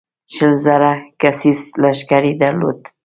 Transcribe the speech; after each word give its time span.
شل 0.33 0.53
زره 0.65 0.91
کسیز 1.21 1.59
لښکر 1.81 2.23
یې 2.29 2.33
درلود. 2.41 2.79